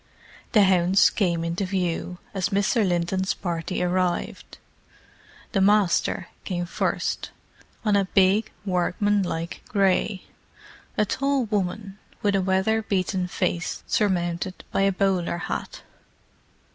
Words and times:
The 0.53 0.63
hounds 0.63 1.11
came 1.11 1.43
into 1.43 1.63
view 1.63 2.17
as 2.33 2.49
Mr. 2.49 2.83
Linton's 2.83 3.35
party 3.35 3.83
arrived. 3.83 4.57
The 5.51 5.61
"Master" 5.61 6.29
came 6.43 6.65
first, 6.65 7.29
on 7.85 7.95
a 7.95 8.05
big, 8.15 8.51
workmanlike 8.65 9.61
grey; 9.67 10.23
a 10.97 11.05
tall 11.05 11.45
woman, 11.45 11.99
with 12.23 12.35
a 12.35 12.41
weatherbeaten 12.41 13.27
face 13.27 13.83
surmounted 13.85 14.63
by 14.71 14.81
a 14.81 14.91
bowler 14.91 15.37
hat. 15.37 15.83